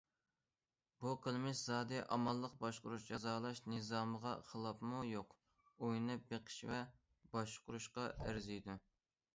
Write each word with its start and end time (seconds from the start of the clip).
بۇ 1.03 1.11
قىلمىش 1.25 1.59
زادى 1.67 1.99
ئامانلىق 2.15 2.55
باشقۇرۇش 2.63 3.05
جازالاش 3.11 3.61
نىزامىغا 3.75 4.33
خىلاپمۇ 4.49 5.05
يوق؟ 5.11 5.37
ئويلىنىپ 5.77 6.27
بېقىش 6.35 6.59
ۋە 6.73 6.83
باشقۇرۇشقا 7.37 8.11
ئەرزىيدۇ. 8.27 8.83